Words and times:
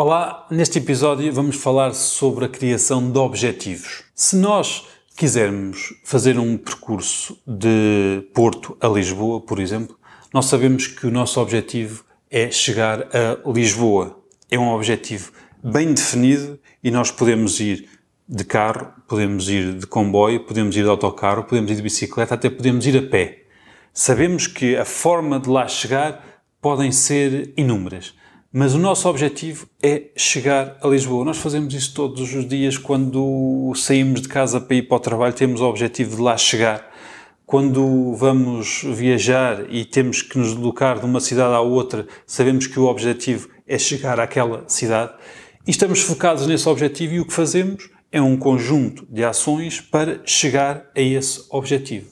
Olá, 0.00 0.46
neste 0.48 0.78
episódio 0.78 1.32
vamos 1.32 1.56
falar 1.56 1.92
sobre 1.92 2.44
a 2.44 2.48
criação 2.48 3.10
de 3.10 3.18
objetivos. 3.18 4.04
Se 4.14 4.36
nós 4.36 4.86
quisermos 5.16 5.92
fazer 6.04 6.38
um 6.38 6.56
percurso 6.56 7.36
de 7.44 8.24
Porto 8.32 8.76
a 8.80 8.86
Lisboa, 8.86 9.40
por 9.40 9.58
exemplo, 9.58 9.98
nós 10.32 10.46
sabemos 10.46 10.86
que 10.86 11.04
o 11.04 11.10
nosso 11.10 11.40
objetivo 11.40 12.04
é 12.30 12.48
chegar 12.48 13.08
a 13.12 13.50
Lisboa. 13.50 14.22
É 14.48 14.56
um 14.56 14.68
objetivo 14.68 15.32
bem 15.64 15.92
definido 15.92 16.60
e 16.80 16.92
nós 16.92 17.10
podemos 17.10 17.58
ir 17.58 17.88
de 18.28 18.44
carro, 18.44 18.92
podemos 19.08 19.48
ir 19.48 19.80
de 19.80 19.86
comboio, 19.88 20.44
podemos 20.44 20.76
ir 20.76 20.84
de 20.84 20.90
autocarro, 20.90 21.42
podemos 21.42 21.72
ir 21.72 21.74
de 21.74 21.82
bicicleta, 21.82 22.36
até 22.36 22.48
podemos 22.48 22.86
ir 22.86 22.96
a 22.96 23.02
pé. 23.02 23.46
Sabemos 23.92 24.46
que 24.46 24.76
a 24.76 24.84
forma 24.84 25.40
de 25.40 25.48
lá 25.48 25.66
chegar 25.66 26.24
podem 26.62 26.92
ser 26.92 27.52
inúmeras. 27.56 28.14
Mas 28.50 28.74
o 28.74 28.78
nosso 28.78 29.06
objetivo 29.10 29.68
é 29.82 30.04
chegar 30.16 30.78
a 30.82 30.88
Lisboa. 30.88 31.22
Nós 31.22 31.36
fazemos 31.36 31.74
isso 31.74 31.92
todos 31.92 32.34
os 32.34 32.48
dias 32.48 32.78
quando 32.78 33.70
saímos 33.76 34.22
de 34.22 34.28
casa 34.28 34.58
para 34.58 34.76
ir 34.76 34.88
para 34.88 34.96
o 34.96 35.00
trabalho, 35.00 35.34
temos 35.34 35.60
o 35.60 35.68
objetivo 35.68 36.16
de 36.16 36.22
lá 36.22 36.34
chegar. 36.38 36.90
Quando 37.44 38.14
vamos 38.14 38.82
viajar 38.84 39.66
e 39.68 39.84
temos 39.84 40.22
que 40.22 40.38
nos 40.38 40.54
deslocar 40.54 40.98
de 40.98 41.04
uma 41.04 41.20
cidade 41.20 41.54
à 41.54 41.60
outra, 41.60 42.06
sabemos 42.26 42.66
que 42.66 42.80
o 42.80 42.86
objetivo 42.86 43.50
é 43.66 43.78
chegar 43.78 44.18
àquela 44.18 44.64
cidade 44.66 45.12
e 45.66 45.70
estamos 45.70 46.00
focados 46.00 46.46
nesse 46.46 46.66
objetivo 46.70 47.14
e 47.14 47.20
o 47.20 47.26
que 47.26 47.34
fazemos 47.34 47.90
é 48.10 48.22
um 48.22 48.38
conjunto 48.38 49.06
de 49.10 49.24
ações 49.24 49.82
para 49.82 50.22
chegar 50.24 50.90
a 50.96 51.00
esse 51.02 51.44
objetivo. 51.50 52.06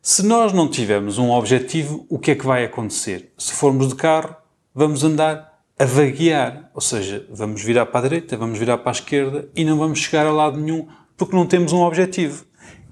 Se 0.00 0.22
nós 0.22 0.54
não 0.54 0.70
tivermos 0.70 1.18
um 1.18 1.30
objetivo, 1.30 2.06
o 2.08 2.18
que 2.18 2.30
é 2.30 2.34
que 2.34 2.46
vai 2.46 2.64
acontecer? 2.64 3.30
Se 3.36 3.52
formos 3.52 3.88
de 3.88 3.94
carro, 3.94 4.34
vamos 4.74 5.04
andar 5.04 5.49
a 5.80 5.84
vaguear, 5.86 6.70
ou 6.74 6.80
seja, 6.82 7.26
vamos 7.30 7.62
virar 7.62 7.86
para 7.86 8.00
a 8.00 8.02
direita, 8.02 8.36
vamos 8.36 8.58
virar 8.58 8.76
para 8.76 8.90
a 8.90 8.92
esquerda 8.92 9.48
e 9.56 9.64
não 9.64 9.78
vamos 9.78 9.98
chegar 9.98 10.26
a 10.26 10.30
lado 10.30 10.60
nenhum 10.60 10.86
porque 11.16 11.34
não 11.34 11.46
temos 11.46 11.72
um 11.72 11.80
objetivo. 11.80 12.44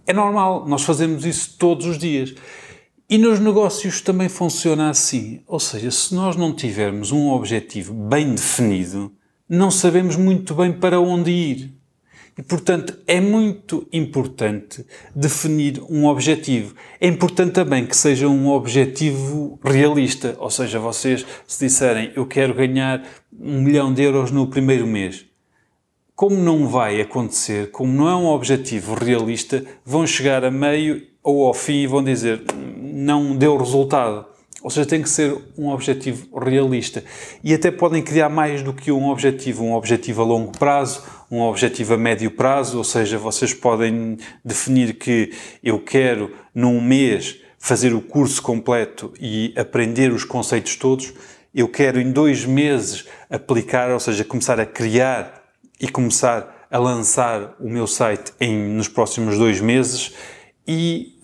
É 0.06 0.12
normal, 0.14 0.66
nós 0.66 0.84
fazemos 0.84 1.26
isso 1.26 1.58
todos 1.58 1.84
os 1.84 1.98
dias. 1.98 2.34
E 3.06 3.18
nos 3.18 3.38
negócios 3.40 4.00
também 4.00 4.30
funciona 4.30 4.88
assim. 4.88 5.42
Ou 5.46 5.60
seja, 5.60 5.90
se 5.90 6.14
nós 6.14 6.34
não 6.34 6.54
tivermos 6.54 7.12
um 7.12 7.28
objetivo 7.28 7.92
bem 7.92 8.34
definido, 8.34 9.12
não 9.46 9.70
sabemos 9.70 10.16
muito 10.16 10.54
bem 10.54 10.72
para 10.72 10.98
onde 10.98 11.30
ir. 11.30 11.77
E, 12.38 12.42
portanto, 12.42 12.96
é 13.04 13.20
muito 13.20 13.84
importante 13.92 14.86
definir 15.12 15.82
um 15.90 16.06
objetivo. 16.06 16.72
É 17.00 17.08
importante 17.08 17.50
também 17.50 17.84
que 17.84 17.96
seja 17.96 18.28
um 18.28 18.48
objetivo 18.48 19.58
realista. 19.64 20.36
Ou 20.38 20.48
seja, 20.48 20.78
vocês, 20.78 21.26
se 21.48 21.66
disserem 21.66 22.12
eu 22.14 22.24
quero 22.24 22.54
ganhar 22.54 23.04
um 23.36 23.60
milhão 23.60 23.92
de 23.92 24.04
euros 24.04 24.30
no 24.30 24.46
primeiro 24.46 24.86
mês, 24.86 25.26
como 26.14 26.36
não 26.36 26.68
vai 26.68 27.00
acontecer, 27.00 27.72
como 27.72 27.92
não 27.92 28.08
é 28.08 28.14
um 28.14 28.26
objetivo 28.26 28.94
realista, 28.94 29.64
vão 29.84 30.06
chegar 30.06 30.44
a 30.44 30.50
meio 30.50 31.08
ou 31.22 31.44
ao 31.44 31.54
fim 31.54 31.82
e 31.82 31.86
vão 31.88 32.04
dizer 32.04 32.44
não 32.80 33.36
deu 33.36 33.56
resultado. 33.56 34.26
Ou 34.62 34.70
seja, 34.70 34.86
tem 34.86 35.02
que 35.02 35.08
ser 35.08 35.36
um 35.56 35.68
objetivo 35.68 36.36
realista. 36.38 37.04
E 37.44 37.54
até 37.54 37.70
podem 37.70 38.02
criar 38.02 38.28
mais 38.28 38.62
do 38.62 38.72
que 38.72 38.90
um 38.90 39.08
objetivo, 39.08 39.64
um 39.64 39.74
objetivo 39.74 40.22
a 40.22 40.24
longo 40.24 40.50
prazo, 40.58 41.02
um 41.30 41.40
objetivo 41.40 41.94
a 41.94 41.96
médio 41.96 42.30
prazo, 42.30 42.78
ou 42.78 42.84
seja, 42.84 43.18
vocês 43.18 43.54
podem 43.54 44.18
definir 44.44 44.94
que 44.94 45.32
eu 45.62 45.78
quero 45.78 46.34
num 46.54 46.80
mês 46.80 47.40
fazer 47.58 47.94
o 47.94 48.00
curso 48.00 48.42
completo 48.42 49.12
e 49.20 49.52
aprender 49.56 50.12
os 50.12 50.24
conceitos 50.24 50.76
todos, 50.76 51.12
eu 51.54 51.68
quero 51.68 52.00
em 52.00 52.12
dois 52.12 52.44
meses 52.44 53.06
aplicar, 53.28 53.90
ou 53.90 54.00
seja, 54.00 54.24
começar 54.24 54.60
a 54.60 54.66
criar 54.66 55.42
e 55.80 55.88
começar 55.88 56.66
a 56.70 56.78
lançar 56.78 57.56
o 57.58 57.68
meu 57.68 57.86
site 57.86 58.32
em, 58.40 58.56
nos 58.56 58.88
próximos 58.88 59.38
dois 59.38 59.60
meses. 59.60 60.12
E 60.66 61.17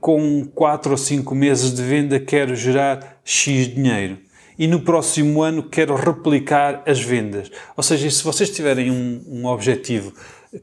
com 0.00 0.44
quatro 0.54 0.92
ou 0.92 0.96
cinco 0.96 1.34
meses 1.34 1.74
de 1.74 1.82
venda 1.82 2.18
quero 2.18 2.56
gerar 2.56 3.20
X 3.24 3.74
dinheiro 3.74 4.18
e 4.58 4.66
no 4.66 4.80
próximo 4.80 5.42
ano 5.42 5.62
quero 5.62 5.94
replicar 5.94 6.82
as 6.86 7.00
vendas. 7.00 7.50
Ou 7.76 7.82
seja, 7.82 8.08
se 8.10 8.22
vocês 8.22 8.50
tiverem 8.50 8.90
um, 8.90 9.22
um 9.26 9.46
objetivo 9.46 10.12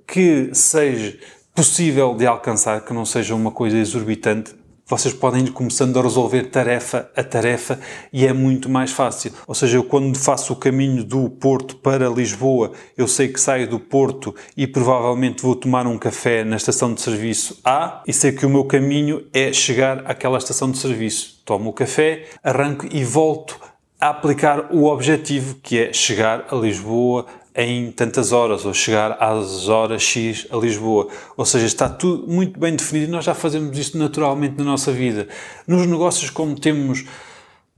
que 0.08 0.50
seja 0.54 1.18
possível 1.54 2.16
de 2.16 2.26
alcançar, 2.26 2.82
que 2.82 2.94
não 2.94 3.06
seja 3.06 3.36
uma 3.36 3.52
coisa 3.52 3.78
exorbitante, 3.78 4.56
vocês 4.91 5.13
podem 5.13 5.46
ir 5.46 5.52
começando 5.52 5.97
a 5.97 6.02
resolver 6.02 6.50
tarefa 6.50 7.09
a 7.16 7.24
tarefa 7.24 7.79
e 8.12 8.28
é 8.28 8.34
muito 8.34 8.68
mais 8.68 8.91
fácil. 8.91 9.31
Ou 9.47 9.56
seja, 9.56 9.78
eu 9.78 9.85
quando 9.85 10.18
faço 10.18 10.52
o 10.52 10.56
caminho 10.57 11.02
do 11.02 11.29
Porto 11.29 11.78
para 11.78 12.09
Lisboa, 12.09 12.74
eu 12.97 13.07
sei 13.07 13.29
que 13.29 13.40
saio 13.40 13.69
do 13.69 13.79
Porto 13.79 14.35
e 14.56 14.68
provavelmente 14.68 15.44
vou 15.44 15.56
tomar 15.56 15.88
um 15.88 15.97
café 15.97 16.44
na 16.44 16.57
estação 16.57 16.94
de 16.94 17.00
serviço 17.00 17.62
A 17.63 18.03
e 18.06 18.12
sei 18.12 18.34
que 18.34 18.46
o 18.46 18.50
meu 18.50 18.66
caminho 18.66 19.25
é 19.34 19.53
chegar 19.53 20.00
àquela 20.06 20.38
estação 20.38 20.69
de 20.69 20.78
serviço. 20.78 21.41
Tomo 21.46 21.69
o 21.69 21.73
café, 21.73 22.25
arranco 22.44 22.85
e 22.91 23.06
volto 23.06 23.58
a 23.97 24.09
aplicar 24.09 24.73
o 24.73 24.88
objetivo 24.88 25.56
que 25.63 25.79
é 25.79 25.94
chegar 25.94 26.47
a 26.52 26.56
Lisboa 26.56 27.28
em 27.56 27.92
tantas 27.92 28.32
horas 28.32 28.66
ou 28.66 28.74
chegar 28.74 29.18
às 29.20 29.68
horas 29.68 30.02
X 30.02 30.48
a 30.52 30.58
Lisboa. 30.58 31.08
Ou 31.36 31.46
seja, 31.46 31.66
está 31.66 31.90
tudo 31.90 32.32
muito 32.32 32.60
bem 32.60 32.76
definido 32.76 33.08
e 33.08 33.12
nós 33.12 33.26
já 33.26 33.34
fazemos 33.34 33.78
isto 33.78 33.98
naturalmente 33.98 34.58
na 34.58 34.64
nossa 34.64 34.92
vida. 34.92 35.28
Nos 35.68 35.86
negócios, 35.86 36.30
como 36.30 36.60
temos 36.60 37.06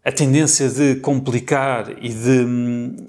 a 0.06 0.12
tendência 0.12 0.68
de 0.68 0.96
complicar 0.96 1.92
e 2.02 2.10
de, 2.10 2.46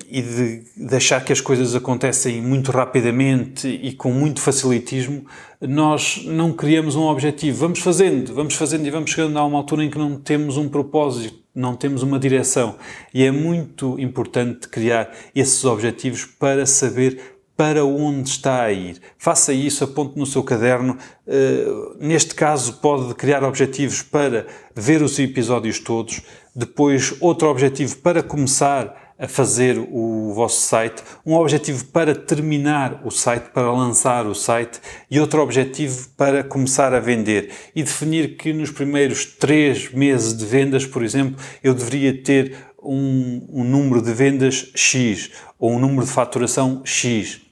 e 0.08 0.22
de 0.22 0.62
deixar 0.76 1.24
que 1.24 1.32
as 1.32 1.40
coisas 1.40 1.74
acontecem 1.74 2.40
muito 2.40 2.70
rapidamente 2.70 3.66
e 3.66 3.92
com 3.92 4.12
muito 4.12 4.40
facilitismo, 4.40 5.26
nós 5.60 6.22
não 6.24 6.52
criamos 6.52 6.94
um 6.94 7.02
objetivo. 7.02 7.58
Vamos 7.58 7.80
fazendo, 7.80 8.32
vamos 8.32 8.54
fazendo 8.54 8.86
e 8.86 8.90
vamos 8.90 9.10
chegando 9.10 9.36
a 9.36 9.44
uma 9.44 9.58
altura 9.58 9.82
em 9.82 9.90
que 9.90 9.98
não 9.98 10.16
temos 10.16 10.56
um 10.56 10.68
propósito, 10.68 11.36
não 11.52 11.74
temos 11.74 12.04
uma 12.04 12.16
direção. 12.16 12.76
E 13.12 13.24
é 13.24 13.30
muito 13.32 13.98
importante 13.98 14.68
criar 14.68 15.10
esses 15.34 15.64
objetivos 15.64 16.24
para 16.24 16.64
saber 16.64 17.34
para 17.56 17.84
onde 17.84 18.28
está 18.30 18.62
a 18.62 18.72
ir. 18.72 19.00
Faça 19.16 19.52
isso, 19.52 19.84
aponte 19.84 20.18
no 20.18 20.26
seu 20.26 20.42
caderno. 20.42 20.98
Uh, 21.26 21.96
neste 22.00 22.34
caso, 22.34 22.74
pode 22.74 23.14
criar 23.14 23.44
objetivos 23.44 24.02
para 24.02 24.46
ver 24.74 25.02
os 25.02 25.18
episódios 25.18 25.78
todos. 25.78 26.22
Depois, 26.54 27.14
outro 27.20 27.48
objetivo 27.48 27.96
para 27.96 28.22
começar 28.22 29.14
a 29.18 29.28
fazer 29.28 29.78
o 29.78 30.32
vosso 30.34 30.60
site, 30.60 31.02
um 31.24 31.34
objetivo 31.34 31.84
para 31.86 32.14
terminar 32.14 33.00
o 33.04 33.10
site, 33.10 33.50
para 33.50 33.72
lançar 33.72 34.26
o 34.26 34.34
site 34.34 34.80
e 35.10 35.20
outro 35.20 35.40
objetivo 35.40 36.08
para 36.16 36.42
começar 36.42 36.92
a 36.92 37.00
vender. 37.00 37.50
E 37.74 37.82
definir 37.82 38.36
que 38.36 38.52
nos 38.52 38.70
primeiros 38.70 39.24
três 39.24 39.92
meses 39.92 40.36
de 40.36 40.44
vendas, 40.44 40.84
por 40.84 41.02
exemplo, 41.02 41.36
eu 41.62 41.74
deveria 41.74 42.22
ter 42.22 42.56
um, 42.82 43.46
um 43.48 43.64
número 43.64 44.02
de 44.02 44.12
vendas 44.12 44.70
X 44.74 45.30
ou 45.58 45.72
um 45.72 45.78
número 45.78 46.04
de 46.04 46.12
faturação 46.12 46.82
X 46.84 47.43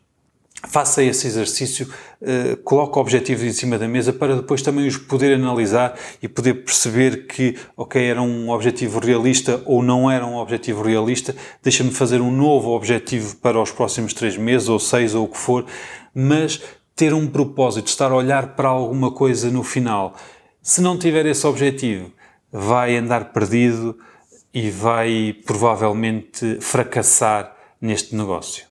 faça 0.67 1.03
esse 1.03 1.27
exercício, 1.27 1.89
uh, 2.21 2.57
coloque 2.59 2.99
objetivos 2.99 3.43
em 3.45 3.53
cima 3.53 3.79
da 3.79 3.89
mesa 3.89 4.13
para 4.13 4.37
depois 4.37 4.63
também 4.63 4.87
os 4.87 4.97
poder 4.97 5.35
analisar 5.35 5.99
e 6.23 6.29
poder 6.29 6.65
perceber 6.65 7.27
que, 7.27 7.57
ok, 7.77 8.03
era 8.03 8.23
um 8.23 8.51
objetivo 8.51 9.01
realista 9.01 9.63
ou 9.67 9.83
não 9.83 10.11
era 10.11 10.25
um 10.25 10.37
objetivo 10.37 10.83
realista, 10.83 11.35
deixa-me 11.63 11.91
fazer 11.91 12.21
um 12.21 12.31
novo 12.31 12.71
objetivo 12.71 13.37
para 13.37 13.61
os 13.61 13.71
próximos 13.71 14.15
três 14.15 14.37
meses 14.37 14.69
ou 14.69 14.79
seis 14.79 15.15
ou 15.15 15.25
o 15.25 15.29
que 15.29 15.39
for, 15.39 15.67
mas 16.15 16.61
ter 16.95 17.15
um 17.15 17.27
propósito, 17.27 17.89
estar 17.89 18.13
a 18.13 18.17
olhar 18.17 18.55
para 18.55 18.69
alguma 18.69 19.11
coisa 19.11 19.51
no 19.51 19.63
final. 19.63 20.15
Se 20.63 20.81
não 20.81 20.97
tiver 20.97 21.27
esse 21.27 21.47
objetivo, 21.47 22.13
vai 22.53 22.97
andar 22.97 23.33
perdido 23.33 23.99
e 24.55 24.71
vai 24.71 25.35
provavelmente 25.47 26.59
fracassar 26.61 27.57
neste 27.81 28.15
negócio. 28.15 28.61